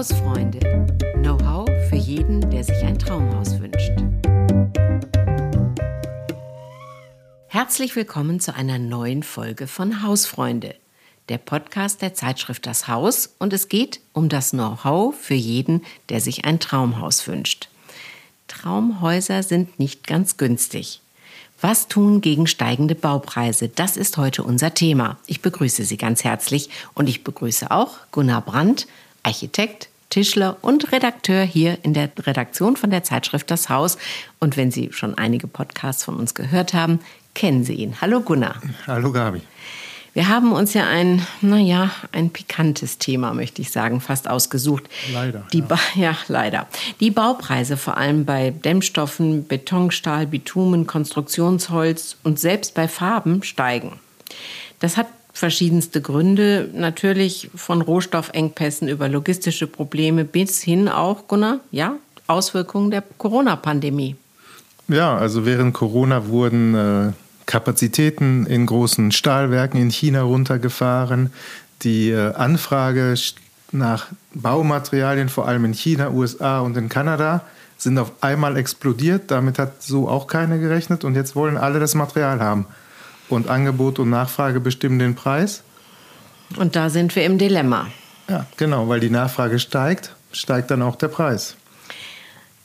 [0.00, 0.60] Hausfreunde.
[1.16, 3.92] Know-how für jeden, der sich ein Traumhaus wünscht.
[7.48, 10.74] Herzlich willkommen zu einer neuen Folge von Hausfreunde,
[11.28, 16.22] der Podcast der Zeitschrift Das Haus und es geht um das Know-how für jeden, der
[16.22, 17.68] sich ein Traumhaus wünscht.
[18.48, 21.02] Traumhäuser sind nicht ganz günstig.
[21.60, 23.68] Was tun gegen steigende Baupreise?
[23.68, 25.18] Das ist heute unser Thema.
[25.26, 28.86] Ich begrüße Sie ganz herzlich und ich begrüße auch Gunnar Brandt,
[29.22, 33.96] Architekt, Tischler und Redakteur hier in der Redaktion von der Zeitschrift Das Haus.
[34.40, 37.00] Und wenn Sie schon einige Podcasts von uns gehört haben,
[37.34, 38.00] kennen Sie ihn.
[38.00, 38.56] Hallo Gunnar.
[38.86, 39.42] Hallo Gabi.
[40.12, 44.84] Wir haben uns ja ein, naja, ein pikantes Thema, möchte ich sagen, fast ausgesucht.
[45.12, 45.46] Leider.
[45.52, 45.78] Die ja.
[45.94, 46.66] ja, leider.
[46.98, 54.00] Die Baupreise, vor allem bei Dämmstoffen, Betonstahl, Bitumen, Konstruktionsholz und selbst bei Farben, steigen.
[54.80, 55.06] Das hat
[55.40, 63.02] verschiedenste Gründe, natürlich von Rohstoffengpässen über logistische Probleme bis hin auch, Gunnar, ja, Auswirkungen der
[63.16, 64.16] Corona-Pandemie.
[64.88, 67.12] Ja, also während Corona wurden äh,
[67.46, 71.32] Kapazitäten in großen Stahlwerken in China runtergefahren.
[71.82, 73.14] Die äh, Anfrage
[73.72, 77.42] nach Baumaterialien, vor allem in China, USA und in Kanada,
[77.78, 79.30] sind auf einmal explodiert.
[79.30, 82.66] Damit hat so auch keiner gerechnet und jetzt wollen alle das Material haben.
[83.30, 85.62] Und Angebot und Nachfrage bestimmen den Preis.
[86.56, 87.86] Und da sind wir im Dilemma.
[88.28, 91.56] Ja, genau, weil die Nachfrage steigt, steigt dann auch der Preis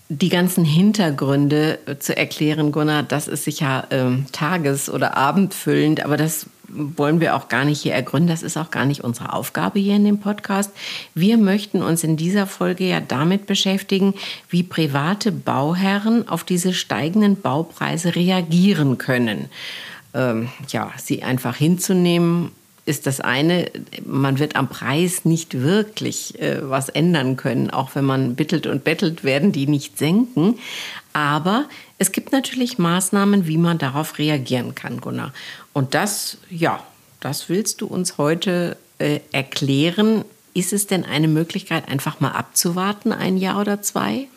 [0.10, 6.18] die ganzen Hintergründe äh, zu erklären, Gunnar, das ist sicher ähm, tages- oder abendfüllend, aber
[6.18, 8.28] das wollen wir auch gar nicht hier ergründen.
[8.28, 10.72] Das ist auch gar nicht unsere Aufgabe hier in dem Podcast.
[11.14, 14.14] Wir möchten uns in dieser Folge ja damit beschäftigen,
[14.50, 19.50] wie private Bauherren auf diese steigenden Baupreise reagieren können.
[20.16, 22.52] Ähm, ja, sie einfach hinzunehmen
[22.86, 23.72] ist das eine,
[24.06, 28.84] man wird am Preis nicht wirklich äh, was ändern können, auch wenn man bittelt und
[28.84, 30.60] bettelt, werden die nicht senken.
[31.12, 31.66] Aber
[31.98, 35.34] es gibt natürlich Maßnahmen, wie man darauf reagieren kann, Gunnar.
[35.74, 36.84] Und das, ja,
[37.22, 40.24] das willst du uns heute äh, erklären.
[40.54, 44.28] Ist es denn eine Möglichkeit, einfach mal abzuwarten, ein Jahr oder zwei?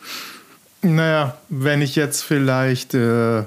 [0.81, 3.43] Naja, wenn ich jetzt vielleicht äh,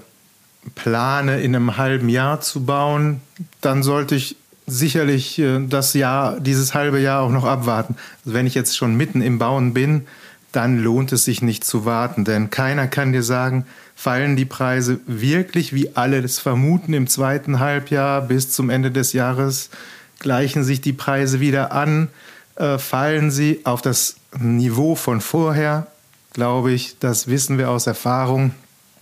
[0.74, 3.20] plane, in einem halben Jahr zu bauen,
[3.60, 4.36] dann sollte ich
[4.66, 7.96] sicherlich äh, das Jahr, dieses halbe Jahr auch noch abwarten.
[8.24, 10.06] Also wenn ich jetzt schon mitten im Bauen bin,
[10.52, 13.64] dann lohnt es sich nicht zu warten, denn keiner kann dir sagen,
[13.94, 19.14] fallen die Preise wirklich, wie alle das vermuten, im zweiten Halbjahr bis zum Ende des
[19.14, 19.70] Jahres,
[20.18, 22.08] gleichen sich die Preise wieder an,
[22.56, 25.86] äh, fallen sie auf das Niveau von vorher,
[26.32, 28.52] glaube ich, das wissen wir aus Erfahrung,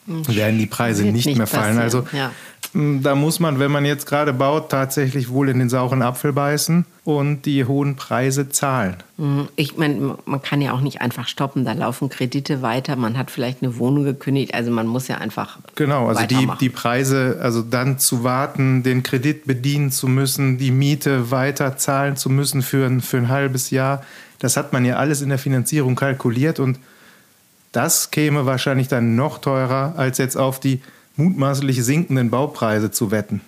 [0.06, 1.78] werden die Preise nicht, nicht, mehr fallen.
[1.78, 2.30] Also ja.
[2.72, 6.84] Da muss man, wenn man jetzt gerade baut, tatsächlich wohl in den sauren Apfel beißen
[7.02, 8.96] und die hohen Preise zahlen.
[9.16, 11.64] Mm, ich meine, man kann ja auch nicht einfach stoppen.
[11.64, 12.94] Da laufen Kredite weiter.
[12.94, 14.54] Man hat vielleicht eine Wohnung gekündigt.
[14.54, 15.58] Also man muss ja einfach.
[15.74, 20.70] Genau, also die, die Preise, also dann zu warten, den Kredit bedienen zu müssen, die
[20.70, 24.04] Miete weiter zahlen zu müssen für ein, für ein halbes Jahr,
[24.38, 26.78] das hat man ja alles in der Finanzierung kalkuliert und
[27.72, 30.80] das käme wahrscheinlich dann noch teurer, als jetzt auf die
[31.16, 33.40] mutmaßlich sinkenden Baupreise zu wetten.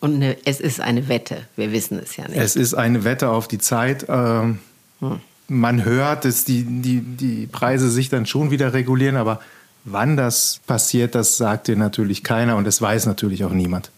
[0.00, 2.36] Und eine, es ist eine Wette, wir wissen es ja nicht.
[2.36, 4.06] Es ist eine Wette auf die Zeit.
[4.08, 4.58] Ähm,
[5.00, 5.20] hm.
[5.48, 9.40] Man hört, dass die, die, die Preise sich dann schon wieder regulieren, aber
[9.84, 13.90] wann das passiert, das sagt dir natürlich keiner und das weiß natürlich auch niemand.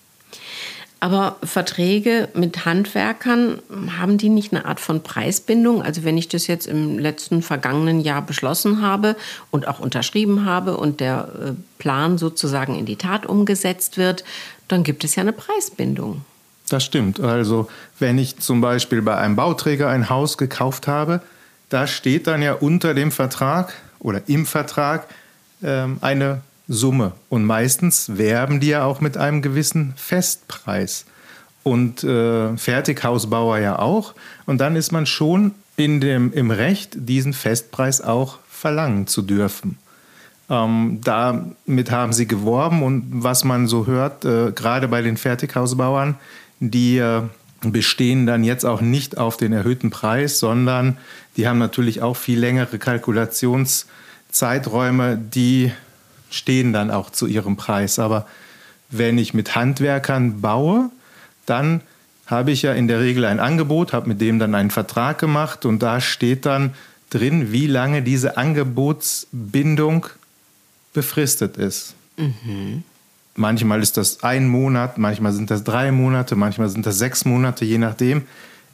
[1.00, 3.60] Aber Verträge mit Handwerkern,
[3.98, 5.80] haben die nicht eine Art von Preisbindung?
[5.80, 9.14] Also wenn ich das jetzt im letzten vergangenen Jahr beschlossen habe
[9.52, 14.24] und auch unterschrieben habe und der äh, Plan sozusagen in die Tat umgesetzt wird,
[14.66, 16.22] dann gibt es ja eine Preisbindung.
[16.68, 17.20] Das stimmt.
[17.20, 17.68] Also
[18.00, 21.22] wenn ich zum Beispiel bei einem Bauträger ein Haus gekauft habe,
[21.68, 25.06] da steht dann ja unter dem Vertrag oder im Vertrag
[25.62, 27.12] ähm, eine Summe.
[27.28, 31.06] Und meistens werben die ja auch mit einem gewissen Festpreis.
[31.62, 34.14] Und äh, Fertighausbauer ja auch.
[34.46, 39.78] Und dann ist man schon in dem, im Recht, diesen Festpreis auch verlangen zu dürfen.
[40.50, 46.16] Ähm, damit haben sie geworben und was man so hört, äh, gerade bei den Fertighausbauern,
[46.58, 47.22] die äh,
[47.60, 50.96] bestehen dann jetzt auch nicht auf den erhöhten Preis, sondern
[51.36, 55.70] die haben natürlich auch viel längere Kalkulationszeiträume, die
[56.30, 57.98] stehen dann auch zu ihrem Preis.
[57.98, 58.26] Aber
[58.90, 60.90] wenn ich mit Handwerkern baue,
[61.46, 61.80] dann
[62.26, 65.64] habe ich ja in der Regel ein Angebot, habe mit dem dann einen Vertrag gemacht
[65.64, 66.74] und da steht dann
[67.10, 70.06] drin, wie lange diese Angebotsbindung
[70.92, 71.94] befristet ist.
[72.18, 72.82] Mhm.
[73.34, 77.64] Manchmal ist das ein Monat, manchmal sind das drei Monate, manchmal sind das sechs Monate,
[77.64, 78.22] je nachdem.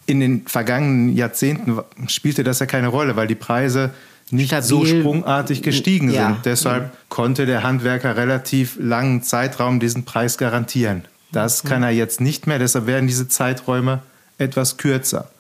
[0.07, 1.79] in den vergangenen Jahrzehnten
[2.09, 3.91] spielte das ja keine Rolle, weil die Preise
[4.31, 4.69] nicht Stabil.
[4.69, 6.29] so sprungartig gestiegen ja.
[6.29, 6.47] sind.
[6.47, 6.99] Deshalb ja.
[7.09, 11.05] konnte der Handwerker relativ langen Zeitraum diesen Preis garantieren.
[11.33, 11.69] Das mhm.
[11.69, 14.03] kann er jetzt nicht mehr, deshalb werden diese Zeiträume
[14.39, 15.31] etwas kürzer.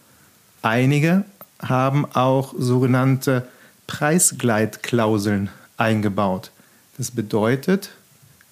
[0.63, 1.25] Einige
[1.61, 3.47] haben auch sogenannte
[3.87, 6.51] Preisgleitklauseln eingebaut.
[6.99, 7.91] Das bedeutet,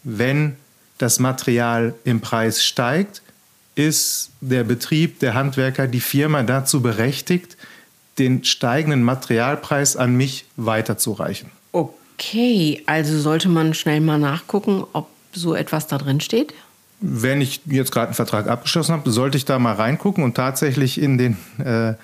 [0.03, 0.57] wenn
[0.99, 3.23] das Material im Preis steigt,
[3.75, 7.57] ist der Betrieb, der Handwerker, die Firma dazu berechtigt,
[8.23, 11.51] den steigenden Materialpreis an mich weiterzureichen.
[11.73, 16.55] Okay, also sollte man schnell mal nachgucken, ob so etwas da drin steht?
[17.01, 21.01] Wenn ich jetzt gerade einen Vertrag abgeschlossen habe, sollte ich da mal reingucken und tatsächlich
[21.01, 21.95] in den, äh,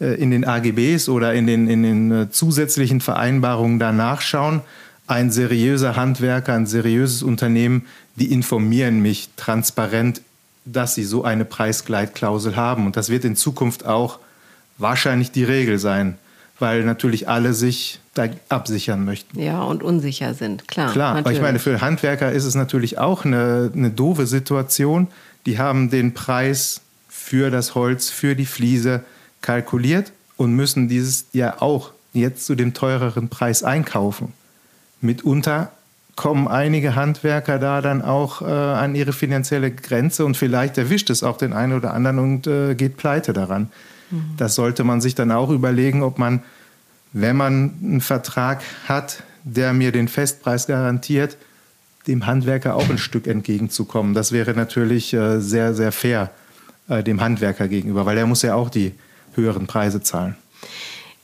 [0.00, 4.62] in den AGBs oder in den, in den äh, zusätzlichen Vereinbarungen da nachschauen.
[5.06, 7.86] Ein seriöser Handwerker, ein seriöses Unternehmen,
[8.16, 10.22] die informieren mich transparent
[10.72, 12.86] dass sie so eine Preisgleitklausel haben.
[12.86, 14.18] Und das wird in Zukunft auch
[14.78, 16.16] wahrscheinlich die Regel sein,
[16.58, 19.40] weil natürlich alle sich da absichern möchten.
[19.40, 20.92] Ja, und unsicher sind, klar.
[20.92, 21.26] Klar, natürlich.
[21.26, 25.08] aber ich meine, für Handwerker ist es natürlich auch eine, eine doofe Situation.
[25.46, 29.02] Die haben den Preis für das Holz, für die Fliese
[29.40, 34.32] kalkuliert und müssen dieses ja auch jetzt zu dem teureren Preis einkaufen.
[35.00, 35.70] Mitunter
[36.16, 41.22] kommen einige Handwerker da dann auch äh, an ihre finanzielle Grenze und vielleicht erwischt es
[41.22, 43.70] auch den einen oder anderen und äh, geht pleite daran.
[44.10, 44.34] Mhm.
[44.36, 46.42] Das sollte man sich dann auch überlegen, ob man,
[47.12, 51.36] wenn man einen Vertrag hat, der mir den Festpreis garantiert,
[52.06, 54.14] dem Handwerker auch ein Stück entgegenzukommen.
[54.14, 56.30] Das wäre natürlich äh, sehr, sehr fair
[56.88, 58.94] äh, dem Handwerker gegenüber, weil er muss ja auch die
[59.34, 60.36] höheren Preise zahlen.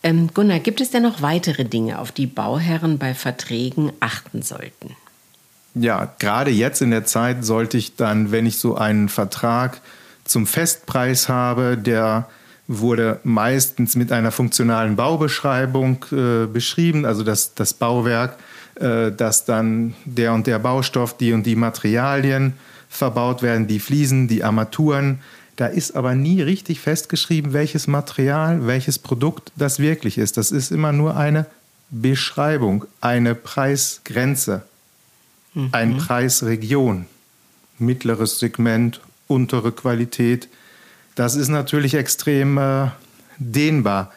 [0.02, 4.94] Ähm, Gunnar, gibt es denn noch weitere Dinge, auf die Bauherren bei Verträgen achten sollten?
[5.74, 9.80] Ja, gerade jetzt in der Zeit sollte ich dann, wenn ich so einen Vertrag
[10.24, 12.28] zum Festpreis habe, der
[12.66, 18.38] wurde meistens mit einer funktionalen Baubeschreibung äh, beschrieben, also das, das Bauwerk,
[18.76, 22.54] äh, dass dann der und der Baustoff, die und die Materialien
[22.88, 25.20] verbaut werden, die Fliesen, die Armaturen,
[25.56, 30.36] da ist aber nie richtig festgeschrieben, welches Material, welches Produkt das wirklich ist.
[30.36, 31.46] Das ist immer nur eine
[31.90, 34.62] Beschreibung, eine Preisgrenze,
[35.54, 35.68] mhm.
[35.72, 37.06] eine Preisregion,
[37.78, 40.48] mittleres Segment, untere Qualität.
[41.14, 42.88] Das ist natürlich extrem äh,
[43.38, 44.12] dehnbar,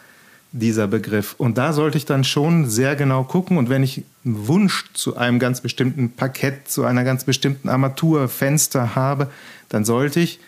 [0.52, 1.36] dieser Begriff.
[1.38, 3.58] Und da sollte ich dann schon sehr genau gucken.
[3.58, 8.28] Und wenn ich einen Wunsch zu einem ganz bestimmten Parkett, zu einer ganz bestimmten Armatur,
[8.30, 9.30] Fenster habe,
[9.70, 10.40] dann sollte ich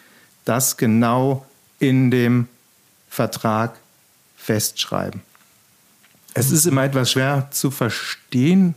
[0.46, 1.46] das genau
[1.80, 2.48] in dem
[3.10, 3.78] Vertrag
[4.38, 5.22] festschreiben.
[6.34, 8.76] Es ist immer etwas schwer zu verstehen.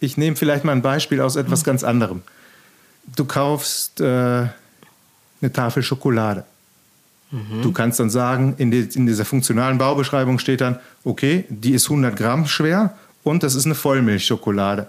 [0.00, 2.22] Ich nehme vielleicht mal ein Beispiel aus etwas ganz anderem.
[3.16, 6.44] Du kaufst äh, eine Tafel Schokolade.
[7.30, 7.62] Mhm.
[7.62, 11.84] Du kannst dann sagen, in, die, in, dieser funktionalen Baubeschreibung steht dann, okay, die ist
[11.84, 14.88] 100 Gramm schwer und das ist eine Vollmilchschokolade.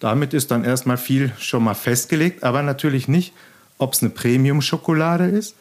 [0.00, 3.32] Damit ist dann erstmal viel schon mal festgelegt, aber natürlich nicht,
[3.78, 5.54] ob es eine Premium-Schokolade ist,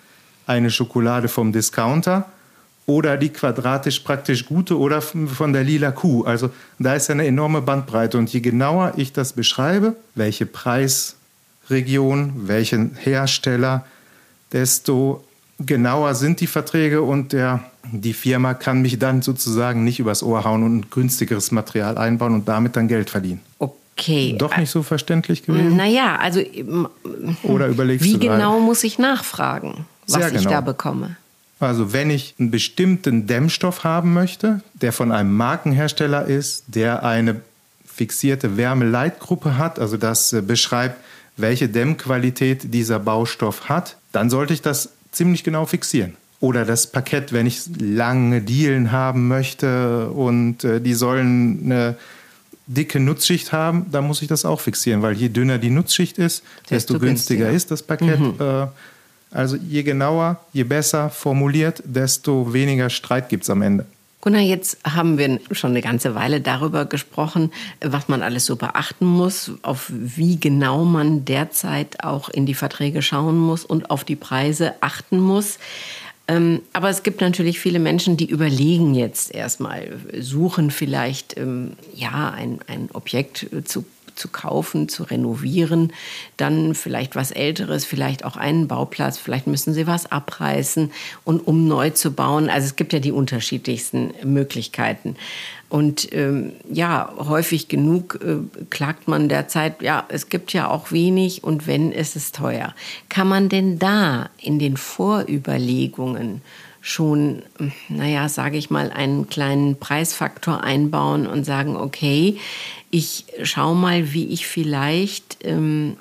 [0.45, 2.25] eine Schokolade vom Discounter
[2.85, 6.23] oder die quadratisch praktisch gute oder von der lila Kuh.
[6.23, 8.17] Also da ist eine enorme Bandbreite.
[8.17, 13.85] Und je genauer ich das beschreibe, welche Preisregion, welchen Hersteller,
[14.53, 15.26] desto
[15.59, 20.43] genauer sind die Verträge und der, die Firma kann mich dann sozusagen nicht übers Ohr
[20.43, 23.41] hauen und ein günstigeres Material einbauen und damit dann Geld verdienen.
[23.59, 24.35] Okay.
[24.37, 25.75] Doch nicht so verständlich gewesen?
[25.75, 26.39] Naja, also.
[27.43, 30.51] Oder überlegst Wie du genau muss ich nachfragen, was Sehr ich genau.
[30.51, 31.17] da bekomme?
[31.59, 37.41] Also, wenn ich einen bestimmten Dämmstoff haben möchte, der von einem Markenhersteller ist, der eine
[37.87, 40.97] fixierte Wärmeleitgruppe hat, also das äh, beschreibt,
[41.35, 46.15] welche Dämmqualität dieser Baustoff hat, dann sollte ich das ziemlich genau fixieren.
[46.39, 51.95] Oder das Parkett, wenn ich lange Dielen haben möchte und äh, die sollen eine
[52.67, 56.43] dicke Nutzschicht haben, dann muss ich das auch fixieren, weil je dünner die Nutzschicht ist,
[56.69, 58.19] desto, desto günstiger, günstiger, ist das Paket.
[58.19, 58.35] Mhm.
[58.39, 58.67] Äh,
[59.31, 63.85] also je genauer, je besser formuliert, desto weniger Streit gibt es am Ende.
[64.21, 69.05] Gunnar, jetzt haben wir schon eine ganze Weile darüber gesprochen, was man alles so beachten
[69.05, 74.15] muss, auf wie genau man derzeit auch in die Verträge schauen muss und auf die
[74.15, 75.59] Preise achten muss.
[76.27, 82.31] Ähm, aber es gibt natürlich viele Menschen, die überlegen jetzt erstmal, suchen vielleicht ähm, ja
[82.31, 83.85] ein, ein Objekt zu
[84.17, 85.93] zu kaufen, zu renovieren,
[86.35, 90.91] dann vielleicht was Älteres, vielleicht auch einen Bauplatz, vielleicht müssen sie was abreißen
[91.23, 92.49] und um neu zu bauen.
[92.49, 95.15] Also es gibt ja die unterschiedlichsten Möglichkeiten.
[95.69, 98.37] Und ähm, ja, häufig genug äh,
[98.69, 102.73] klagt man derzeit, ja, es gibt ja auch wenig und wenn, ist es teuer.
[103.09, 106.41] Kann man denn da in den Vorüberlegungen
[106.87, 107.43] schon,
[107.89, 112.37] naja, sage ich mal, einen kleinen Preisfaktor einbauen und sagen, okay,
[112.91, 115.97] ich schaue mal, wie ich vielleicht ähm,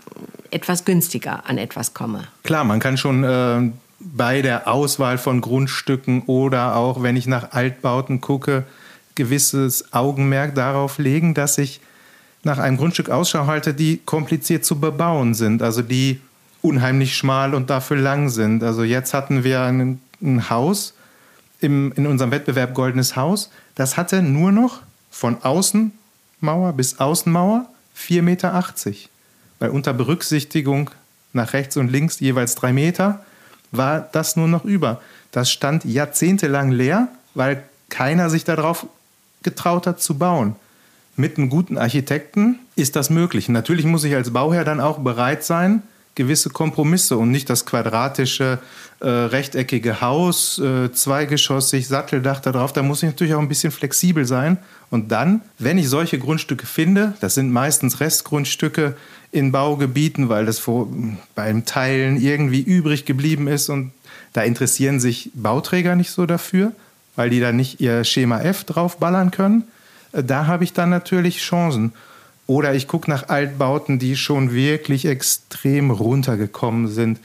[0.53, 2.29] etwas günstiger an etwas komme.
[2.45, 7.51] Klar, man kann schon äh, bei der Auswahl von Grundstücken oder auch, wenn ich nach
[7.51, 8.63] Altbauten gucke,
[9.17, 11.81] gewisses Augenmerk darauf legen, dass ich
[12.45, 16.21] nach einem Grundstück Ausschau halte, die kompliziert zu bebauen sind, also die
[16.63, 18.63] unheimlich schmal und dafür lang sind.
[18.63, 20.95] Also jetzt hatten wir ein, ein Haus
[21.61, 24.81] im, in unserem Wettbewerb Goldenes Haus, das hatte nur noch
[25.11, 28.63] von Außenmauer bis Außenmauer 4,80 Meter.
[29.59, 30.91] Weil unter Berücksichtigung
[31.33, 33.25] nach rechts und links jeweils drei Meter
[33.73, 35.01] war das nur noch über.
[35.33, 38.87] Das stand jahrzehntelang leer, weil keiner sich darauf
[39.43, 40.57] getraut hat zu bauen.
[41.17, 43.49] Mit einem guten Architekten ist das möglich.
[43.49, 45.83] Natürlich muss ich als Bauherr dann auch bereit sein,
[46.17, 48.59] gewisse Kompromisse und nicht das quadratische,
[49.01, 52.73] äh, rechteckige Haus, äh, zweigeschossig, Satteldach darauf.
[52.73, 54.59] Da muss ich natürlich auch ein bisschen flexibel sein.
[54.91, 58.97] Und dann, wenn ich solche Grundstücke finde, das sind meistens Restgrundstücke
[59.31, 60.89] in Baugebieten, weil das vor,
[61.35, 63.93] beim Teilen irgendwie übrig geblieben ist und
[64.33, 66.73] da interessieren sich Bauträger nicht so dafür,
[67.17, 69.65] weil die da nicht ihr Schema F draufballern können.
[70.13, 71.93] Äh, da habe ich dann natürlich Chancen.
[72.47, 77.19] Oder ich gucke nach Altbauten, die schon wirklich extrem runtergekommen sind.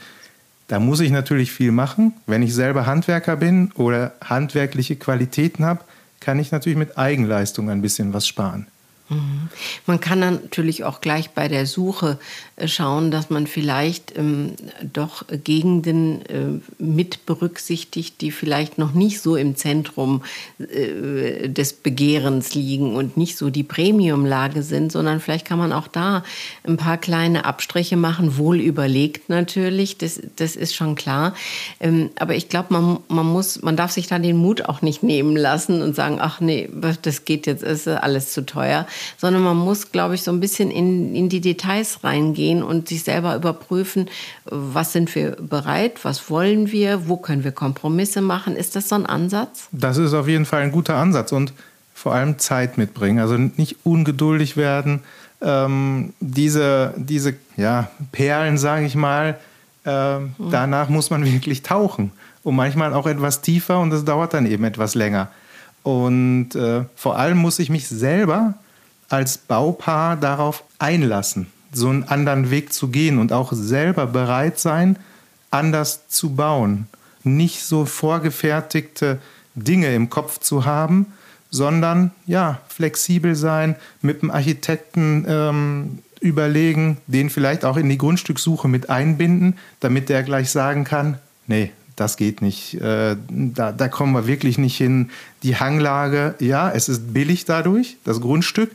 [0.68, 2.14] Da muss ich natürlich viel machen.
[2.26, 5.84] Wenn ich selber Handwerker bin oder handwerkliche Qualitäten habe,
[6.18, 8.66] kann ich natürlich mit Eigenleistung ein bisschen was sparen.
[9.08, 9.48] Mhm.
[9.86, 12.18] Man kann natürlich auch gleich bei der Suche
[12.56, 14.52] äh, schauen, dass man vielleicht ähm,
[14.92, 20.22] doch Gegenden äh, mit berücksichtigt, die vielleicht noch nicht so im Zentrum
[20.58, 25.88] äh, des Begehrens liegen und nicht so die Premiumlage sind, sondern vielleicht kann man auch
[25.88, 26.22] da
[26.64, 31.34] ein paar kleine Abstriche machen, wohl überlegt natürlich, das, das ist schon klar.
[31.80, 33.32] Ähm, aber ich glaube, man, man
[33.62, 36.68] man darf sich da den Mut auch nicht nehmen lassen und sagen, ach nee,
[37.02, 40.70] das geht jetzt, ist alles zu teuer sondern man muss, glaube ich, so ein bisschen
[40.70, 44.08] in, in die Details reingehen und sich selber überprüfen,
[44.44, 48.56] was sind wir bereit, was wollen wir, wo können wir Kompromisse machen.
[48.56, 49.68] Ist das so ein Ansatz?
[49.72, 51.52] Das ist auf jeden Fall ein guter Ansatz und
[51.94, 55.00] vor allem Zeit mitbringen, also nicht ungeduldig werden.
[55.40, 59.38] Ähm, diese, diese ja, Perlen, sage ich mal,
[59.84, 60.30] äh, mhm.
[60.50, 64.64] danach muss man wirklich tauchen und manchmal auch etwas tiefer und das dauert dann eben
[64.64, 65.28] etwas länger.
[65.82, 68.54] Und äh, vor allem muss ich mich selber
[69.08, 74.96] als Baupaar darauf einlassen, so einen anderen Weg zu gehen und auch selber bereit sein,
[75.50, 76.86] anders zu bauen.
[77.24, 79.18] Nicht so vorgefertigte
[79.54, 81.06] Dinge im Kopf zu haben,
[81.50, 88.68] sondern ja, flexibel sein, mit dem Architekten ähm, überlegen, den vielleicht auch in die Grundstückssuche
[88.68, 92.80] mit einbinden, damit der gleich sagen kann, nee, das geht nicht.
[92.80, 95.10] Äh, da, da kommen wir wirklich nicht hin.
[95.42, 98.70] Die Hanglage, ja, es ist billig dadurch, das Grundstück,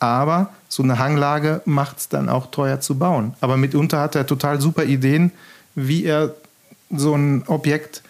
[0.00, 3.34] aber so eine Hanglage macht es dann auch teuer zu bauen.
[3.40, 5.30] Aber mitunter hat er total super Ideen,
[5.74, 6.34] wie er
[6.90, 8.02] so ein Objekt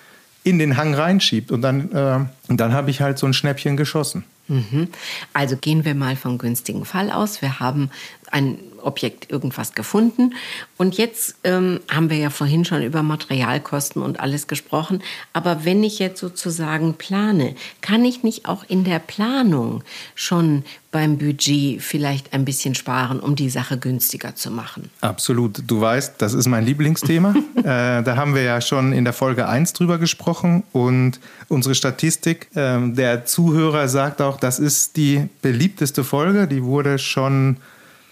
[0.45, 1.51] in den Hang reinschiebt.
[1.51, 4.25] Und dann, äh, dann habe ich halt so ein Schnäppchen geschossen.
[4.49, 4.89] Mhm.
[5.33, 7.41] Also gehen wir mal vom günstigen Fall aus.
[7.41, 7.91] Wir haben
[8.31, 10.35] ein Objekt irgendwas gefunden.
[10.77, 15.03] Und jetzt ähm, haben wir ja vorhin schon über Materialkosten und alles gesprochen.
[15.33, 19.83] Aber wenn ich jetzt sozusagen plane, kann ich nicht auch in der Planung
[20.15, 24.91] schon beim Budget vielleicht ein bisschen sparen, um die Sache günstiger zu machen?
[25.01, 25.63] Absolut.
[25.67, 27.35] Du weißt, das ist mein Lieblingsthema.
[27.57, 27.63] äh,
[28.03, 30.65] da haben wir ja schon in der Folge 1 drüber gesprochen.
[30.73, 36.49] Und unsere Statistik, äh, der Zuhörer sagt auch, das ist die beliebteste Folge.
[36.49, 37.59] Die wurde schon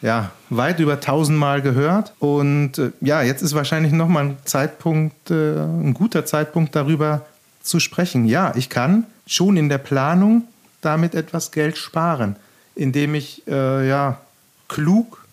[0.00, 2.12] ja, weit über tausendmal gehört.
[2.18, 7.26] Und äh, ja, jetzt ist wahrscheinlich nochmal ein Zeitpunkt, äh, ein guter Zeitpunkt darüber
[7.62, 8.26] zu sprechen.
[8.26, 10.44] Ja, ich kann schon in der Planung
[10.80, 12.36] damit etwas Geld sparen,
[12.74, 14.20] indem ich äh, ja
[14.68, 15.24] klug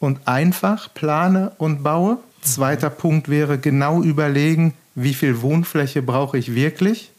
[0.00, 2.18] und einfach plane und baue.
[2.40, 7.10] Zweiter Punkt wäre genau überlegen, wie viel Wohnfläche brauche ich wirklich.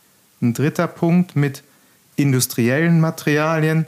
[0.42, 1.64] Ein dritter Punkt mit
[2.16, 3.86] industriellen Materialien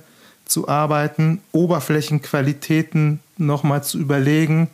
[0.47, 4.69] zu arbeiten, Oberflächenqualitäten nochmal zu überlegen.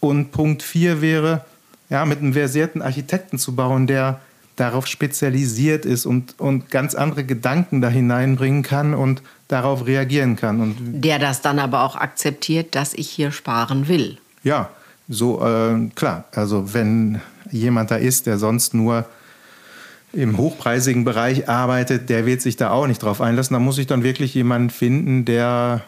[0.00, 1.44] Und Punkt 4 wäre,
[1.90, 4.20] ja, mit einem versierten Architekten zu bauen, der
[4.56, 10.60] darauf spezialisiert ist und, und ganz andere Gedanken da hineinbringen kann und darauf reagieren kann.
[10.60, 14.18] Und der das dann aber auch akzeptiert, dass ich hier sparen will.
[14.44, 14.70] Ja,
[15.08, 16.24] so äh, klar.
[16.32, 17.20] Also wenn
[17.50, 19.06] jemand da ist, der sonst nur
[20.14, 23.54] im hochpreisigen Bereich arbeitet, der wird sich da auch nicht drauf einlassen.
[23.54, 25.82] Da muss ich dann wirklich jemanden finden, der,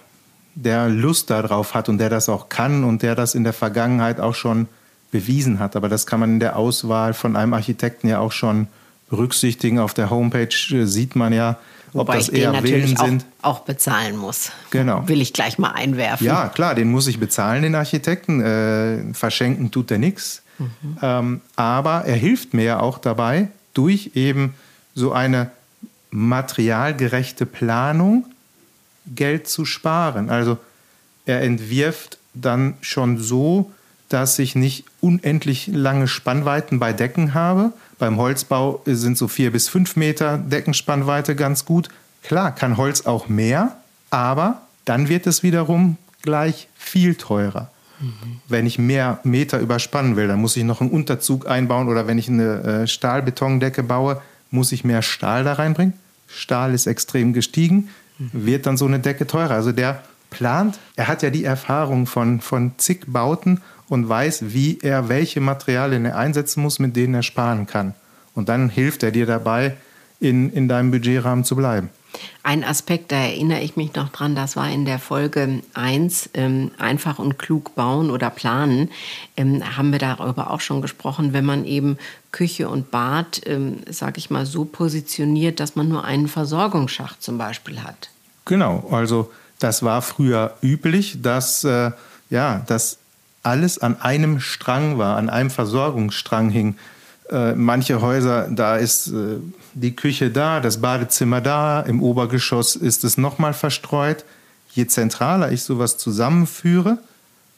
[0.55, 4.21] der Lust darauf hat und der das auch kann und der das in der Vergangenheit
[4.21, 4.69] auch schon
[5.11, 5.77] bewiesen hat.
[5.77, 8.69] Aber das kann man in der Auswahl von einem Architekten ja auch schon
[9.09, 9.79] berücksichtigen.
[9.79, 11.59] Auf der Homepage äh, sieht man ja,
[11.93, 12.99] Wobei ob das ich eher den natürlich.
[13.43, 14.51] Auch, auch bezahlen muss.
[14.71, 15.09] Genau.
[15.09, 16.27] Will ich gleich mal einwerfen.
[16.27, 18.41] Ja, klar, den muss ich bezahlen, den Architekten.
[18.41, 20.43] Äh, verschenken tut er nichts.
[20.59, 20.99] Mhm.
[21.03, 24.55] Ähm, aber er hilft mir ja auch dabei, durch eben
[24.95, 25.51] so eine
[26.11, 28.27] materialgerechte Planung
[29.15, 30.31] Geld zu sparen.
[30.31, 30.59] Also
[31.27, 33.73] er entwirft dann schon so,
[34.09, 37.73] dass ich nicht unendlich lange Spannweiten bei Decken habe.
[37.99, 41.89] Beim Holzbau sind so vier bis fünf Meter Deckenspannweite ganz gut.
[42.23, 43.77] Klar, kann Holz auch mehr,
[44.11, 47.71] aber dann wird es wiederum gleich viel teurer.
[48.01, 48.41] Mhm.
[48.49, 52.19] Wenn ich mehr Meter überspannen will, dann muss ich noch einen Unterzug einbauen oder wenn
[52.19, 55.95] ich eine äh, Stahlbetondecke baue, muss ich mehr Stahl da reinbringen.
[56.27, 57.89] Stahl ist extrem gestiegen,
[58.19, 58.31] mhm.
[58.33, 59.53] wird dann so eine Decke teurer.
[59.53, 64.79] Also der plant, er hat ja die Erfahrung von, von zig Bauten und weiß, wie
[64.83, 67.95] er welche Materialien er einsetzen muss, mit denen er sparen kann.
[68.35, 69.77] Und dann hilft er dir dabei,
[70.21, 71.91] in, in deinem Budgetrahmen zu bleiben.
[72.43, 76.71] Ein Aspekt, da erinnere ich mich noch dran, das war in der Folge 1, ähm,
[76.79, 78.91] einfach und klug bauen oder planen,
[79.37, 81.99] ähm, haben wir darüber auch schon gesprochen, wenn man eben
[82.33, 87.39] Küche und Bad, ähm, sage ich mal, so positioniert, dass man nur einen Versorgungsschacht zum
[87.39, 88.11] Beispiel hat.
[88.45, 91.91] Genau, also das war früher üblich, dass, äh,
[92.31, 92.99] ja, dass
[93.43, 96.77] alles an einem Strang war, an einem Versorgungsstrang hing.
[97.31, 99.39] Äh, manche Häuser, da ist äh,
[99.75, 104.25] die Küche da, das Badezimmer da, im Obergeschoss ist es nochmal verstreut.
[104.73, 106.99] Je zentraler ich sowas zusammenführe,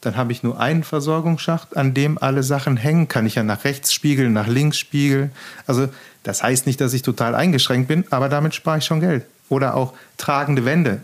[0.01, 3.07] dann habe ich nur einen Versorgungsschacht, an dem alle Sachen hängen.
[3.09, 5.31] Kann ich ja nach rechts spiegeln, nach links spiegeln.
[5.67, 5.89] Also
[6.23, 9.25] das heißt nicht, dass ich total eingeschränkt bin, aber damit spare ich schon Geld.
[9.49, 11.01] Oder auch tragende Wände.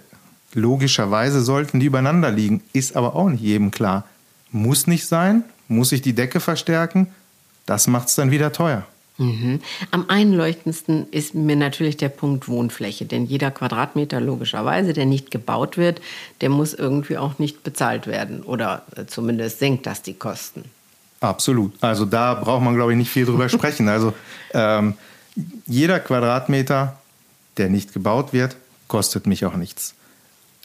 [0.54, 4.06] Logischerweise sollten die übereinander liegen, ist aber auch nicht jedem klar.
[4.52, 7.08] Muss nicht sein, muss ich die Decke verstärken,
[7.66, 8.84] das macht es dann wieder teuer.
[9.18, 9.62] Mhm.
[9.92, 15.78] Am einleuchtendsten ist mir natürlich der Punkt Wohnfläche, denn jeder Quadratmeter logischerweise, der nicht gebaut
[15.78, 16.02] wird,
[16.42, 20.66] der muss irgendwie auch nicht bezahlt werden oder äh, zumindest senkt das die Kosten.
[21.22, 21.74] Absolut.
[21.82, 23.88] Also da braucht man, glaube ich, nicht viel drüber sprechen.
[23.88, 24.14] Also
[24.54, 24.96] ähm,
[25.66, 27.00] jeder Quadratmeter,
[27.56, 28.58] der nicht gebaut wird,
[28.90, 29.96] kostet mich auch nichts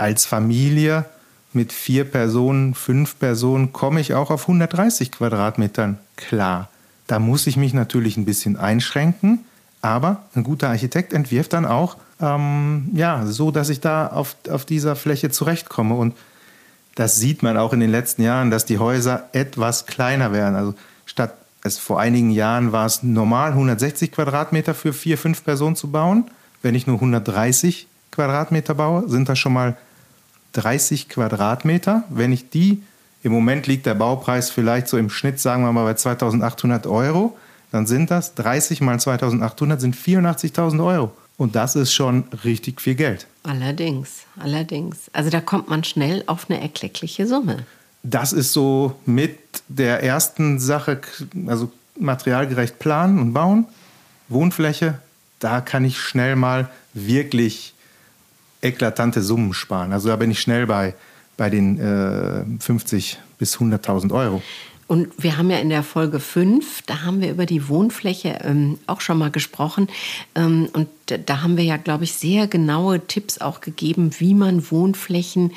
[0.00, 1.04] als Familie
[1.52, 6.70] mit vier Personen, fünf Personen komme ich auch auf 130 Quadratmetern klar.
[7.10, 9.40] Da muss ich mich natürlich ein bisschen einschränken,
[9.82, 14.64] aber ein guter Architekt entwirft dann auch ähm, ja, so, dass ich da auf, auf
[14.64, 15.96] dieser Fläche zurechtkomme.
[15.96, 16.14] Und
[16.94, 20.54] das sieht man auch in den letzten Jahren, dass die Häuser etwas kleiner werden.
[20.54, 25.74] Also statt es vor einigen Jahren war es normal, 160 Quadratmeter für vier, fünf Personen
[25.74, 26.30] zu bauen.
[26.62, 29.76] Wenn ich nur 130 Quadratmeter baue, sind das schon mal
[30.52, 32.04] 30 Quadratmeter.
[32.08, 32.84] Wenn ich die,
[33.22, 37.36] im Moment liegt der Baupreis vielleicht so im Schnitt, sagen wir mal, bei 2800 Euro,
[37.70, 41.12] dann sind das 30 mal 2800 sind 84.000 Euro.
[41.36, 43.26] Und das ist schon richtig viel Geld.
[43.44, 45.10] Allerdings, allerdings.
[45.12, 47.64] Also da kommt man schnell auf eine erkleckliche Summe.
[48.02, 51.00] Das ist so mit der ersten Sache,
[51.46, 53.66] also materialgerecht planen und bauen,
[54.28, 54.98] Wohnfläche,
[55.38, 57.74] da kann ich schnell mal wirklich
[58.62, 59.92] eklatante Summen sparen.
[59.92, 60.94] Also da bin ich schnell bei,
[61.40, 64.42] bei den äh, 50 bis 100.000 Euro.
[64.86, 68.78] Und wir haben ja in der Folge 5, da haben wir über die Wohnfläche ähm,
[68.86, 69.88] auch schon mal gesprochen.
[70.34, 74.70] Ähm, und da haben wir ja, glaube ich, sehr genaue Tipps auch gegeben, wie man
[74.70, 75.52] Wohnflächen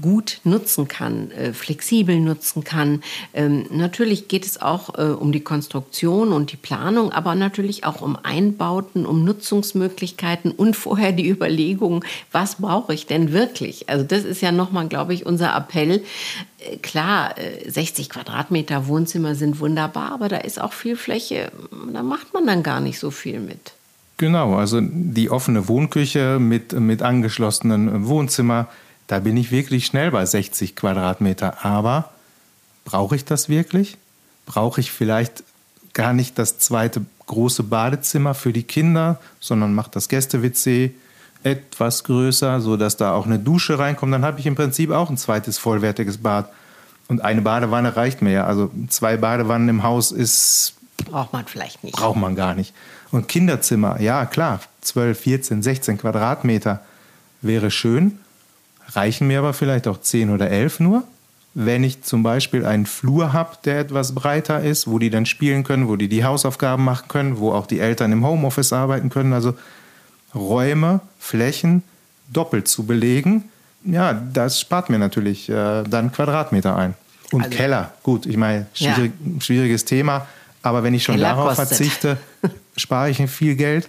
[0.00, 3.02] gut nutzen kann, äh, flexibel nutzen kann.
[3.34, 8.00] Ähm, natürlich geht es auch äh, um die Konstruktion und die Planung, aber natürlich auch
[8.00, 13.88] um Einbauten, um Nutzungsmöglichkeiten und vorher die Überlegung, was brauche ich denn wirklich?
[13.88, 16.02] Also das ist ja nochmal, glaube ich, unser Appell.
[16.82, 17.34] Klar,
[17.66, 21.52] 60 Quadratmeter Wohnzimmer sind wunderbar, aber da ist auch viel Fläche,
[21.92, 23.72] da macht man dann gar nicht so viel mit.
[24.18, 28.68] Genau, also die offene Wohnküche mit, mit angeschlossenen Wohnzimmer,
[29.06, 31.64] da bin ich wirklich schnell bei 60 Quadratmeter.
[31.64, 32.10] Aber
[32.84, 33.96] brauche ich das wirklich?
[34.46, 35.44] Brauche ich vielleicht
[35.92, 40.94] gar nicht das zweite große Badezimmer für die Kinder, sondern mache das Gäste-WC
[41.42, 44.12] etwas größer, sodass da auch eine Dusche reinkommt.
[44.12, 46.50] Dann habe ich im Prinzip auch ein zweites vollwertiges Bad.
[47.08, 48.46] Und eine Badewanne reicht mir ja.
[48.46, 50.74] Also zwei Badewannen im Haus ist.
[51.04, 51.96] Braucht man vielleicht nicht.
[51.96, 52.74] Braucht man gar nicht.
[53.12, 56.80] Und Kinderzimmer, ja klar, 12, 14, 16 Quadratmeter
[57.42, 58.18] wäre schön
[58.88, 61.04] reichen mir aber vielleicht auch 10 oder 11 nur.
[61.54, 65.64] Wenn ich zum Beispiel einen Flur habe, der etwas breiter ist, wo die dann spielen
[65.64, 69.32] können, wo die die Hausaufgaben machen können, wo auch die Eltern im Homeoffice arbeiten können,
[69.32, 69.54] also
[70.34, 71.82] Räume, Flächen
[72.28, 73.44] doppelt zu belegen,
[73.86, 76.94] ja, das spart mir natürlich äh, dann Quadratmeter ein.
[77.32, 79.40] Und also, Keller, gut, ich meine, schwierig, ja.
[79.40, 80.26] schwieriges Thema,
[80.62, 81.68] aber wenn ich schon Keller darauf kostet.
[81.68, 82.18] verzichte,
[82.76, 83.88] spare ich viel Geld,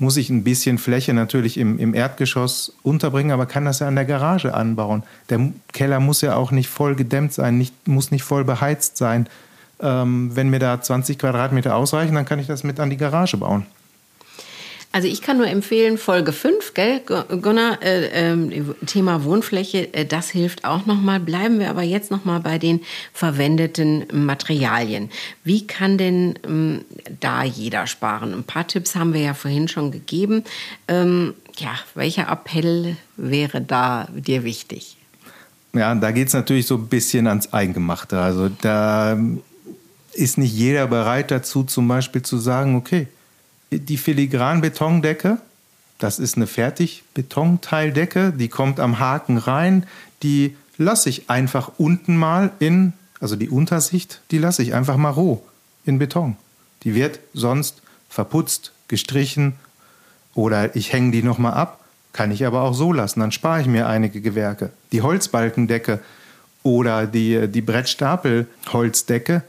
[0.00, 3.96] muss ich ein bisschen Fläche natürlich im, im Erdgeschoss unterbringen, aber kann das ja an
[3.96, 5.02] der Garage anbauen.
[5.28, 9.28] Der Keller muss ja auch nicht voll gedämmt sein, nicht, muss nicht voll beheizt sein.
[9.80, 13.36] Ähm, wenn mir da 20 Quadratmeter ausreichen, dann kann ich das mit an die Garage
[13.36, 13.66] bauen.
[14.92, 20.30] Also ich kann nur empfehlen, Folge 5, gell, Gunnar, äh, äh, Thema Wohnfläche, äh, das
[20.30, 21.20] hilft auch nochmal.
[21.20, 22.80] Bleiben wir aber jetzt nochmal bei den
[23.12, 25.08] verwendeten Materialien.
[25.44, 26.84] Wie kann denn ähm,
[27.20, 28.34] da jeder sparen?
[28.34, 30.42] Ein paar Tipps haben wir ja vorhin schon gegeben.
[30.88, 34.96] Ähm, ja, welcher Appell wäre da dir wichtig?
[35.72, 38.18] Ja, da geht es natürlich so ein bisschen ans Eingemachte.
[38.18, 39.16] Also da
[40.14, 43.06] ist nicht jeder bereit dazu, zum Beispiel zu sagen, okay,
[43.70, 45.38] die Filigran-Betondecke,
[45.98, 49.86] das ist eine Fertig-Betonteildecke, die kommt am Haken rein,
[50.22, 55.10] die lasse ich einfach unten mal in, also die Untersicht, die lasse ich einfach mal
[55.10, 55.42] roh
[55.84, 56.36] in Beton.
[56.82, 59.54] Die wird sonst verputzt, gestrichen
[60.34, 63.66] oder ich hänge die nochmal ab, kann ich aber auch so lassen, dann spare ich
[63.66, 64.70] mir einige Gewerke.
[64.90, 66.00] Die Holzbalkendecke
[66.62, 69.42] oder die, die Brettstapelholzdecke,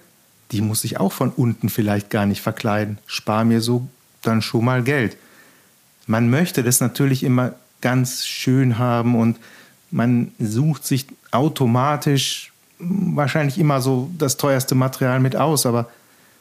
[0.52, 3.00] die muss ich auch von unten vielleicht gar nicht verkleiden.
[3.08, 3.88] Spare mir so
[4.22, 5.18] dann schon mal Geld.
[6.08, 9.38] Man möchte das natürlich immer ganz schön haben und
[9.90, 15.90] man sucht sich automatisch wahrscheinlich immer so das teuerste Material mit aus, aber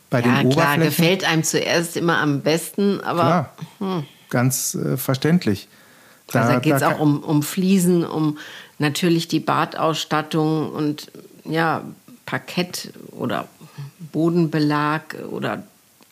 [0.09, 0.53] bei ja, den Oberflächen...
[0.53, 3.23] klar, gefällt einem zuerst immer am besten, aber...
[3.23, 4.07] Klar, hm.
[4.31, 5.69] ganz äh, verständlich.
[6.29, 8.39] Da, also da geht es auch um, um Fliesen, um
[8.79, 11.11] natürlich die Badausstattung und
[11.45, 11.83] ja,
[12.27, 13.49] Parkett oder
[14.13, 15.63] Bodenbelag oder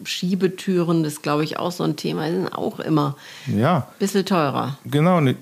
[0.04, 3.78] Schiebetüren, das glaube ich auch so ein Thema, die sind auch immer ja.
[3.78, 4.78] ein bisschen teurer.
[4.84, 5.36] Genau, ne,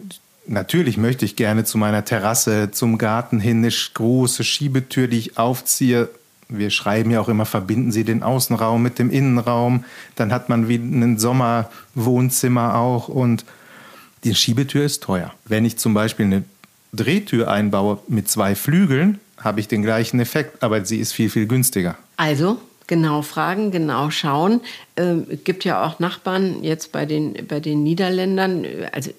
[0.46, 5.38] natürlich möchte ich gerne zu meiner Terrasse, zum Garten hin eine große Schiebetür, die ich
[5.38, 6.08] aufziehe.
[6.48, 9.84] Wir schreiben ja auch immer, verbinden Sie den Außenraum mit dem Innenraum.
[10.14, 13.44] Dann hat man wie ein Sommerwohnzimmer auch und
[14.24, 15.32] die Schiebetür ist teuer.
[15.44, 16.44] Wenn ich zum Beispiel eine
[16.92, 21.46] Drehtür einbaue mit zwei Flügeln, habe ich den gleichen Effekt, aber sie ist viel, viel
[21.46, 21.96] günstiger.
[22.16, 24.60] Also genau fragen, genau schauen.
[24.96, 28.66] Ähm, gibt ja auch Nachbarn jetzt bei den, bei den Niederländern.
[28.92, 29.10] Also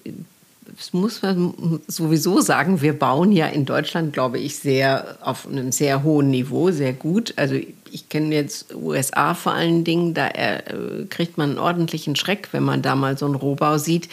[0.78, 5.72] es muss man sowieso sagen, wir bauen ja in Deutschland, glaube ich, sehr auf einem
[5.72, 7.34] sehr hohen Niveau, sehr gut.
[7.36, 7.56] Also
[7.90, 12.62] ich kenne jetzt USA vor allen Dingen, da äh, kriegt man einen ordentlichen Schreck, wenn
[12.62, 14.08] man da mal so einen Rohbau sieht.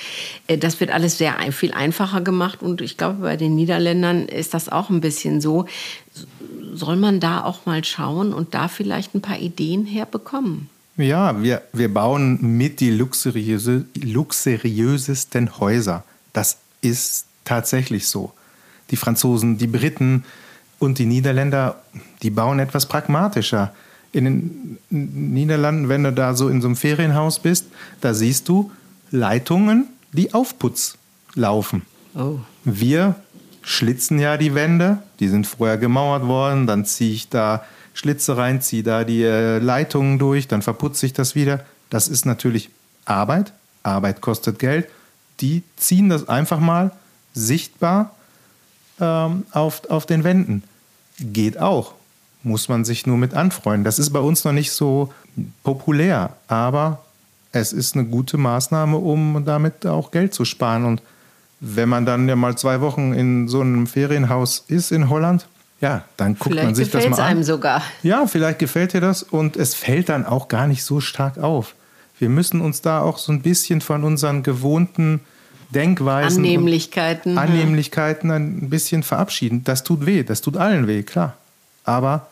[0.48, 4.54] Äh, das wird alles sehr viel einfacher gemacht und ich glaube, bei den Niederländern ist
[4.54, 5.66] das auch ein bisschen so
[6.76, 10.70] soll man da auch mal schauen und da vielleicht ein paar Ideen herbekommen?
[10.98, 16.04] Ja, wir, wir bauen mit die luxuriöse, luxuriösesten Häuser.
[16.32, 18.32] Das ist tatsächlich so.
[18.92, 20.24] Die Franzosen, die Briten
[20.80, 21.82] und die Niederländer,
[22.22, 23.74] die bauen etwas pragmatischer.
[24.14, 27.66] In den Niederlanden, wenn du da so in so einem Ferienhaus bist,
[28.00, 28.72] da siehst du
[29.12, 30.98] Leitungen, die auf Putz
[31.34, 31.82] laufen.
[32.16, 32.40] Oh.
[32.64, 33.16] Wir
[33.66, 35.00] schlitzen ja die Wände.
[35.20, 36.68] Die sind vorher gemauert worden.
[36.68, 41.14] Dann ziehe ich da Schlitze rein, ziehe da die äh, Leitungen durch, dann verputze ich
[41.14, 41.66] das wieder.
[41.90, 42.70] Das ist natürlich
[43.06, 43.54] Arbeit.
[43.84, 44.88] Arbeit kostet Geld.
[45.40, 46.92] Die ziehen das einfach mal
[47.34, 48.12] sichtbar
[49.00, 50.64] ähm, auf, auf den Wänden.
[51.20, 51.94] Geht auch.
[52.44, 53.86] Muss man sich nur mit anfreunden.
[53.86, 55.14] Das ist bei uns noch nicht so
[55.64, 57.04] populär, aber
[57.54, 60.84] es ist eine gute Maßnahme, um damit auch Geld zu sparen.
[60.84, 61.02] Und
[61.66, 65.48] wenn man dann ja mal zwei Wochen in so einem Ferienhaus ist in Holland,
[65.82, 67.24] ja, dann guckt vielleicht man sich das mal an.
[67.24, 67.82] einem sogar.
[68.04, 71.76] Ja, vielleicht gefällt dir das und es fällt dann auch gar nicht so stark auf.
[72.20, 75.22] Wir müssen uns da auch so ein bisschen von unseren gewohnten
[75.72, 79.64] Denkweisen, Annehmlichkeiten, Annehmlichkeiten ein bisschen verabschieden.
[79.64, 81.36] Das tut weh, das tut allen weh, klar.
[81.84, 82.28] Aber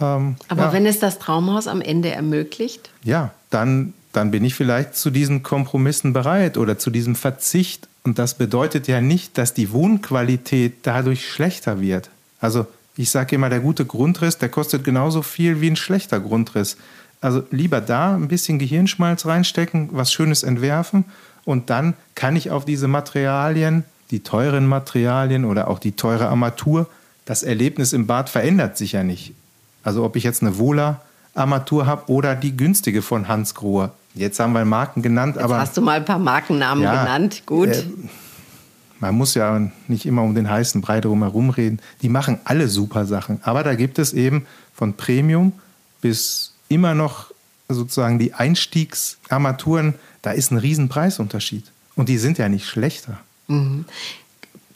[0.00, 0.72] ähm, aber ja.
[0.72, 2.90] wenn es das Traumhaus am Ende ermöglicht?
[3.04, 8.18] Ja, dann, dann bin ich vielleicht zu diesen Kompromissen bereit oder zu diesem Verzicht und
[8.18, 12.08] das bedeutet ja nicht, dass die Wohnqualität dadurch schlechter wird.
[12.40, 12.66] Also
[12.96, 16.76] ich sage immer, der gute Grundriss, der kostet genauso viel wie ein schlechter Grundriss.
[17.20, 21.04] Also lieber da ein bisschen Gehirnschmalz reinstecken, was Schönes entwerfen
[21.44, 26.88] und dann kann ich auf diese Materialien, die teuren Materialien oder auch die teure Armatur,
[27.24, 29.34] das Erlebnis im Bad verändert sich ja nicht.
[29.82, 31.02] Also ob ich jetzt eine Wohler
[31.34, 33.90] Armatur habe oder die günstige von Hans Grohe.
[34.16, 35.58] Jetzt haben wir Marken genannt, Jetzt aber.
[35.58, 37.42] Hast du mal ein paar Markennamen ja, genannt?
[37.46, 37.68] Gut.
[37.68, 37.84] Äh,
[38.98, 41.80] man muss ja nicht immer um den heißen Brei drumherum reden.
[42.00, 43.40] Die machen alle super Sachen.
[43.42, 45.52] Aber da gibt es eben von Premium
[46.00, 47.30] bis immer noch
[47.68, 51.64] sozusagen die Einstiegsarmaturen, da ist ein riesen Preisunterschied.
[51.94, 53.18] Und die sind ja nicht schlechter.
[53.48, 53.84] Mhm.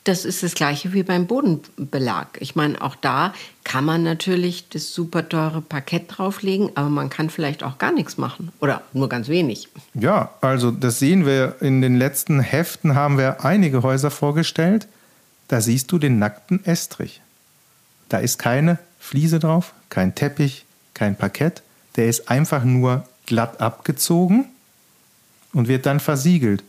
[0.04, 2.28] Das ist das gleiche wie beim Bodenbelag.
[2.40, 3.34] Ich meine, auch da
[3.64, 8.16] kann man natürlich das super teure Parkett drauflegen, aber man kann vielleicht auch gar nichts
[8.16, 9.68] machen oder nur ganz wenig.
[9.94, 14.88] Ja, also das sehen wir in den letzten Heften haben wir einige Häuser vorgestellt.
[15.48, 17.20] Da siehst du den nackten Estrich.
[18.08, 21.62] Da ist keine Fliese drauf, kein Teppich, kein Parkett.
[21.96, 24.46] Der ist einfach nur glatt abgezogen
[25.52, 26.64] und wird dann versiegelt.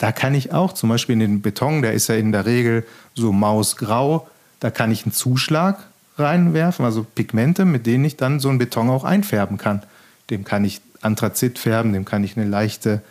[0.00, 2.86] Da kann ich auch zum Beispiel in den Beton, der ist ja in der Regel
[3.14, 4.26] so mausgrau,
[4.58, 5.78] da kann ich einen Zuschlag
[6.16, 9.82] reinwerfen, also Pigmente, mit denen ich dann so einen Beton auch einfärben kann.
[10.30, 13.02] Dem kann ich Anthrazit färben, dem kann ich eine leichte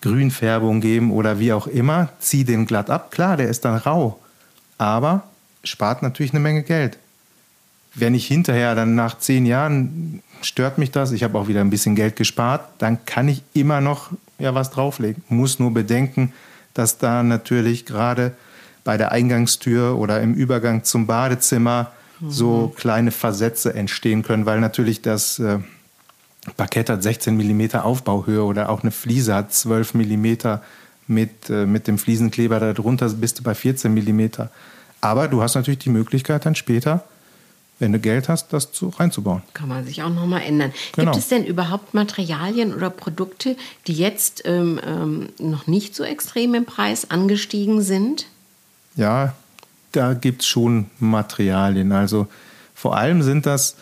[0.00, 2.10] Grünfärbung geben oder wie auch immer.
[2.20, 4.20] Ziehe den glatt ab, klar, der ist dann rau,
[4.78, 5.24] aber
[5.64, 6.98] spart natürlich eine Menge Geld.
[7.98, 11.70] Wenn ich hinterher dann nach zehn Jahren stört mich das, ich habe auch wieder ein
[11.70, 15.24] bisschen Geld gespart, dann kann ich immer noch ja was drauflegen.
[15.28, 16.32] Muss nur bedenken,
[16.74, 18.32] dass da natürlich gerade
[18.84, 22.30] bei der Eingangstür oder im Übergang zum Badezimmer mhm.
[22.30, 25.58] so kleine Versätze entstehen können, weil natürlich das äh,
[26.56, 30.34] Parkett hat 16 mm Aufbauhöhe oder auch eine Fliese hat 12 mm
[31.08, 34.48] mit, äh, mit dem Fliesenkleber darunter bist du bei 14 mm.
[35.00, 37.04] Aber du hast natürlich die Möglichkeit dann später
[37.78, 39.42] wenn du Geld hast, das zu, reinzubauen.
[39.52, 40.72] Kann man sich auch nochmal ändern.
[40.94, 41.12] Genau.
[41.12, 46.54] Gibt es denn überhaupt Materialien oder Produkte, die jetzt ähm, ähm, noch nicht so extrem
[46.54, 48.26] im Preis angestiegen sind?
[48.96, 49.34] Ja,
[49.92, 51.92] da gibt es schon Materialien.
[51.92, 52.28] Also
[52.74, 53.76] vor allem sind das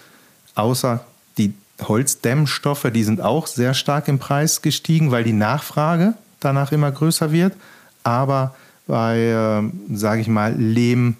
[0.55, 1.05] außer
[1.39, 6.91] die Holzdämmstoffe, die sind auch sehr stark im Preis gestiegen, weil die Nachfrage danach immer
[6.91, 7.55] größer wird.
[8.03, 8.55] Aber
[8.87, 11.17] bei, äh, sage ich mal, Lehm,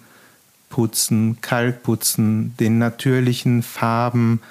[0.75, 4.41] Putzen, Kalkputzen, den natürlichen Farben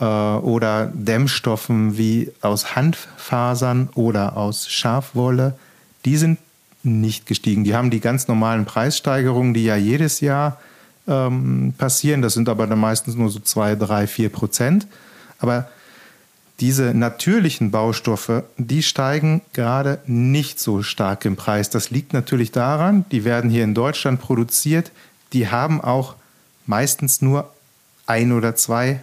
[0.00, 5.58] äh, oder Dämmstoffen wie aus Handfasern oder aus Schafwolle,
[6.06, 6.38] die sind
[6.84, 7.64] nicht gestiegen.
[7.64, 10.58] Die haben die ganz normalen Preissteigerungen, die ja jedes Jahr
[11.06, 12.22] ähm, passieren.
[12.22, 14.86] Das sind aber dann meistens nur so zwei, drei, vier Prozent.
[15.38, 15.68] Aber
[16.60, 21.68] diese natürlichen Baustoffe, die steigen gerade nicht so stark im Preis.
[21.68, 24.90] Das liegt natürlich daran, die werden hier in Deutschland produziert
[25.34, 26.14] die haben auch
[26.66, 27.52] meistens nur
[28.06, 29.00] ein oder zwei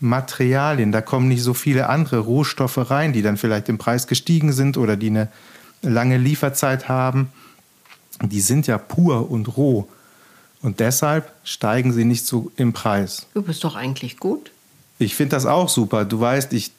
[0.00, 0.92] Materialien.
[0.92, 4.76] Da kommen nicht so viele andere Rohstoffe rein, die dann vielleicht im Preis gestiegen sind
[4.76, 5.28] oder die eine
[5.82, 7.30] lange Lieferzeit haben.
[8.22, 9.88] Die sind ja pur und roh.
[10.62, 13.26] Und deshalb steigen sie nicht so im Preis.
[13.32, 14.50] Du bist doch eigentlich gut.
[14.98, 16.04] Ich finde das auch super.
[16.04, 16.72] Du weißt, ich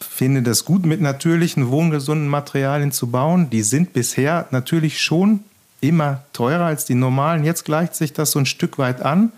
[0.00, 3.50] finde das gut, mit natürlichen, wohngesunden Materialien zu bauen.
[3.50, 5.40] Die sind bisher natürlich schon
[5.80, 7.44] immer teurer als die normalen.
[7.44, 9.32] Jetzt gleicht sich das so ein Stück weit an.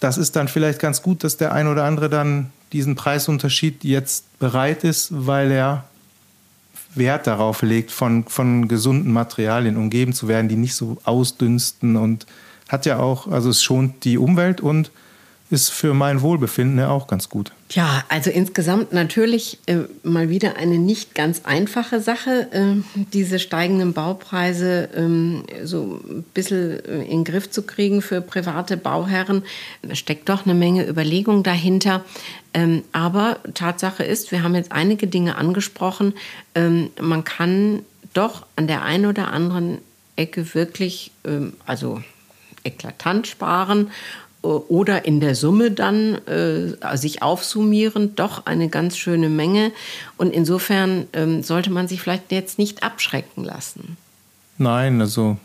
[0.00, 4.38] Das ist dann vielleicht ganz gut, dass der ein oder andere dann diesen Preisunterschied jetzt
[4.38, 5.84] bereit ist, weil er
[6.94, 12.26] Wert darauf legt, von, von gesunden Materialien umgeben zu werden, die nicht so ausdünsten und
[12.68, 14.90] hat ja auch, also es schont die Umwelt und
[15.50, 17.52] ist für mein Wohlbefinden ja auch ganz gut.
[17.70, 22.82] Ja, also insgesamt natürlich äh, mal wieder eine nicht ganz einfache Sache, äh,
[23.12, 28.76] diese steigenden Baupreise äh, so ein bisschen äh, in den Griff zu kriegen für private
[28.76, 29.42] Bauherren.
[29.82, 32.04] Da steckt doch eine Menge Überlegung dahinter.
[32.52, 36.14] Ähm, aber Tatsache ist, wir haben jetzt einige Dinge angesprochen.
[36.54, 37.80] Ähm, man kann
[38.12, 39.78] doch an der einen oder anderen
[40.16, 42.02] Ecke wirklich, ähm, also
[42.64, 43.90] eklatant sparen
[44.42, 49.72] oder in der Summe dann äh, sich aufsummieren, doch eine ganz schöne Menge.
[50.16, 53.96] Und insofern ähm, sollte man sich vielleicht jetzt nicht abschrecken lassen.
[54.56, 55.36] Nein, also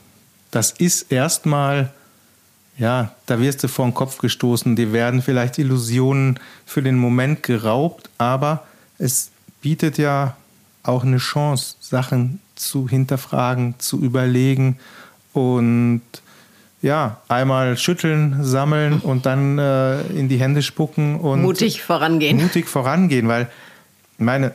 [0.51, 1.91] das ist erstmal,
[2.77, 7.41] ja, da wirst du vor den Kopf gestoßen, dir werden vielleicht Illusionen für den Moment
[7.43, 8.65] geraubt, aber
[8.99, 10.37] es bietet ja
[10.83, 14.77] auch eine Chance, Sachen zu hinterfragen, zu überlegen
[15.33, 16.01] und
[16.83, 22.37] ja, einmal schütteln, sammeln und dann äh, in die Hände spucken und mutig vorangehen.
[22.37, 23.49] Mutig vorangehen, weil
[24.17, 24.53] meine,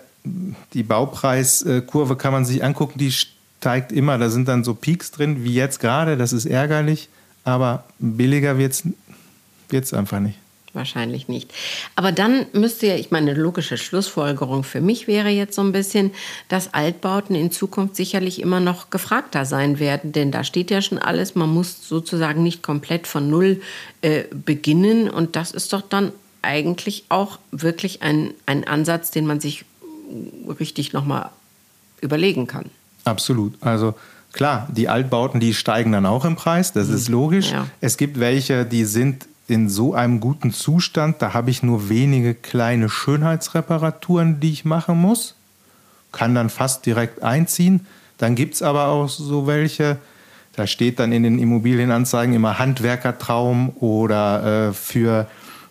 [0.74, 4.18] die Baupreiskurve kann man sich angucken, die steigt immer.
[4.18, 7.08] Da sind dann so Peaks drin, wie jetzt gerade, das ist ärgerlich,
[7.44, 8.84] aber billiger wird
[9.70, 10.38] es einfach nicht.
[10.74, 11.52] Wahrscheinlich nicht.
[11.96, 15.72] Aber dann müsste ja, ich meine, eine logische Schlussfolgerung für mich wäre jetzt so ein
[15.72, 16.12] bisschen,
[16.48, 20.98] dass Altbauten in Zukunft sicherlich immer noch gefragter sein werden, denn da steht ja schon
[20.98, 23.62] alles, man muss sozusagen nicht komplett von Null
[24.02, 29.40] äh, beginnen und das ist doch dann eigentlich auch wirklich ein, ein Ansatz, den man
[29.40, 29.64] sich
[30.60, 31.30] richtig nochmal
[32.00, 32.66] überlegen kann.
[33.04, 33.54] Absolut.
[33.60, 33.94] Also
[34.32, 37.14] klar, die Altbauten, die steigen dann auch im Preis, das ist mhm.
[37.14, 37.50] logisch.
[37.52, 37.66] Ja.
[37.80, 42.34] Es gibt welche, die sind in so einem guten Zustand, da habe ich nur wenige
[42.34, 45.34] kleine Schönheitsreparaturen, die ich machen muss.
[46.12, 47.86] Kann dann fast direkt einziehen.
[48.18, 49.96] Dann gibt es aber auch so welche,
[50.54, 55.26] Da steht dann in den Immobilienanzeigen immer Handwerkertraum oder äh, für,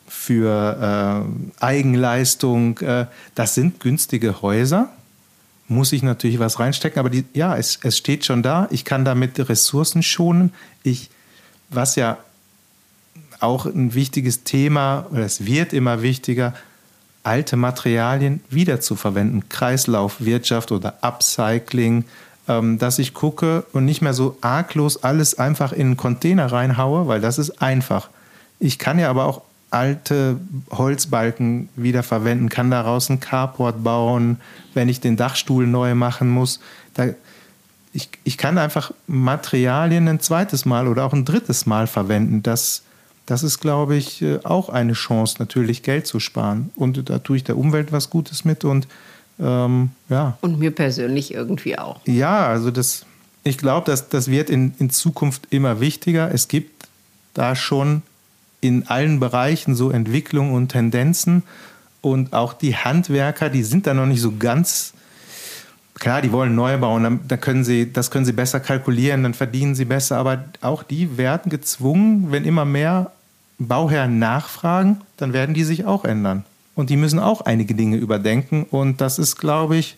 [0.08, 1.28] für
[1.60, 2.80] äh, Eigenleistung.
[2.80, 4.90] Äh, das sind günstige Häuser.
[5.68, 8.68] Muss ich natürlich was reinstecken, aber die, ja, es, es steht schon da.
[8.72, 10.54] Ich kann damit Ressourcen schonen.
[10.84, 11.10] Ich,
[11.70, 12.18] was ja
[13.40, 16.54] auch ein wichtiges Thema, oder es wird immer wichtiger,
[17.24, 19.50] alte Materialien wiederzuverwenden.
[19.50, 22.06] Kreislaufwirtschaft oder Upcycling,
[22.48, 27.08] ähm, dass ich gucke und nicht mehr so arglos alles einfach in einen Container reinhaue,
[27.08, 28.10] weil das ist einfach.
[28.60, 30.38] Ich kann ja aber auch alte
[30.72, 34.40] Holzbalken wiederverwenden, kann daraus ein Carport bauen,
[34.74, 36.62] wenn ich den Dachstuhl neu machen muss.
[36.94, 37.08] Da,
[37.92, 42.44] ich, ich kann einfach Materialien ein zweites Mal oder auch ein drittes Mal verwenden.
[42.44, 42.84] Das,
[43.28, 46.72] das ist, glaube ich, äh, auch eine Chance, natürlich Geld zu sparen.
[46.76, 48.88] Und da tue ich der Umwelt was Gutes mit und
[49.40, 50.38] ähm, ja.
[50.42, 52.00] Und mir persönlich irgendwie auch.
[52.06, 53.06] Ja, also das,
[53.44, 56.34] ich glaube, das, das wird in, in Zukunft immer wichtiger.
[56.34, 56.88] Es gibt
[57.34, 58.02] da schon
[58.62, 61.44] in allen Bereichen so Entwicklungen und Tendenzen.
[62.02, 64.94] Und auch die Handwerker, die sind da noch nicht so ganz.
[65.96, 69.74] Klar, die wollen neu bauen, da können sie, das können sie besser kalkulieren, dann verdienen
[69.74, 73.12] sie besser, aber auch die werden gezwungen, wenn immer mehr
[73.60, 76.44] Bauherren nachfragen, dann werden die sich auch ändern.
[76.76, 78.64] Und die müssen auch einige Dinge überdenken.
[78.70, 79.98] Und das ist, glaube ich,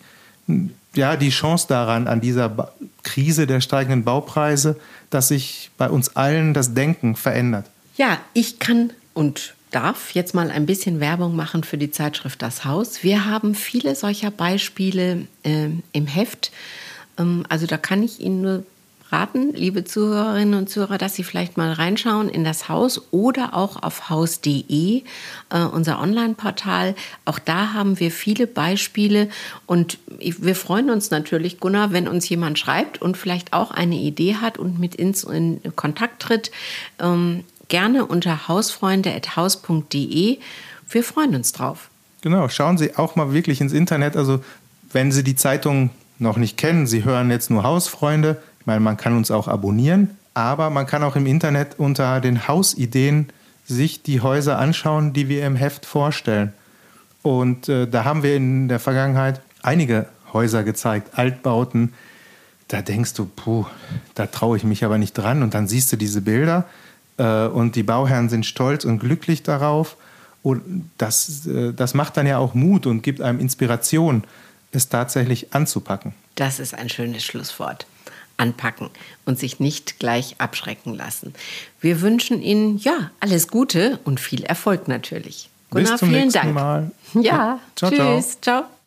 [0.96, 4.78] ja, die Chance daran, an dieser Krise der steigenden Baupreise,
[5.10, 7.66] dass sich bei uns allen das Denken verändert.
[7.98, 12.66] Ja, ich kann und darf jetzt mal ein bisschen Werbung machen für die Zeitschrift Das
[12.66, 13.04] Haus.
[13.04, 16.52] Wir haben viele solcher Beispiele äh, im Heft.
[17.18, 18.64] Ähm, also da kann ich Ihnen nur
[19.12, 23.82] raten, liebe Zuhörerinnen und Zuhörer, dass Sie vielleicht mal reinschauen in das Haus oder auch
[23.82, 25.04] auf haus.de,
[25.50, 26.96] äh, unser Online-Portal.
[27.26, 29.30] Auch da haben wir viele Beispiele
[29.66, 34.36] und wir freuen uns natürlich, Gunnar, wenn uns jemand schreibt und vielleicht auch eine Idee
[34.36, 36.52] hat und mit uns in Kontakt tritt.
[37.00, 40.40] Ähm, gerne unter hausfreunde.haus.de.
[40.90, 41.90] Wir freuen uns drauf.
[42.22, 44.18] Genau, schauen Sie auch mal wirklich ins Internet.
[44.18, 44.44] Also,
[44.92, 49.18] wenn Sie die Zeitung noch nicht kennen, Sie hören jetzt nur Hausfreunde, meine, man kann
[49.18, 53.30] uns auch abonnieren, aber man kann auch im Internet unter den Hausideen
[53.66, 56.54] sich die Häuser anschauen, die wir im Heft vorstellen.
[57.24, 61.94] Und äh, da haben wir in der Vergangenheit einige Häuser gezeigt, Altbauten.
[62.68, 63.66] Da denkst du, puh,
[64.14, 65.44] da traue ich mich aber nicht dran.
[65.44, 66.66] Und dann siehst du diese Bilder
[67.18, 69.98] äh, und die Bauherren sind stolz und glücklich darauf.
[70.44, 74.24] Und das, äh, das macht dann ja auch Mut und gibt einem Inspiration,
[74.72, 76.14] es tatsächlich anzupacken.
[76.36, 77.88] Das ist ein schönes Schlusswort
[78.40, 78.90] anpacken
[79.26, 81.34] und sich nicht gleich abschrecken lassen.
[81.82, 85.50] Wir wünschen Ihnen ja alles Gute und viel Erfolg natürlich.
[85.70, 86.54] Gunnar, Bis zum vielen nächsten Dank.
[86.54, 86.92] Mal.
[87.22, 88.40] Ja, ciao, tschüss.
[88.42, 88.62] ciao.
[88.62, 88.79] ciao.